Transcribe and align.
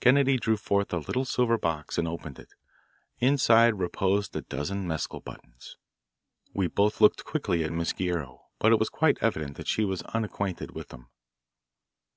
Kennedy 0.00 0.36
drew 0.36 0.56
forth 0.56 0.92
a 0.92 0.96
little 0.98 1.24
silver 1.24 1.56
box 1.56 1.96
and 1.96 2.08
opened 2.08 2.40
it. 2.40 2.54
Inside 3.20 3.78
reposed 3.78 4.34
a 4.34 4.40
dozen 4.42 4.84
mescal 4.84 5.20
buttons. 5.20 5.76
We 6.52 6.66
both 6.66 7.00
looked 7.00 7.22
quickly 7.24 7.62
at 7.62 7.70
Miss 7.70 7.92
Guerrero, 7.92 8.46
but 8.58 8.72
it 8.72 8.80
was 8.80 8.88
quite 8.88 9.18
evident 9.20 9.56
that 9.58 9.68
she 9.68 9.84
was 9.84 10.02
unacquainted 10.12 10.72
with 10.72 10.88
them. 10.88 11.06